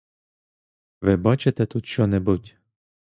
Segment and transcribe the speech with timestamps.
[1.01, 2.55] Ви бачите тут що-небудь?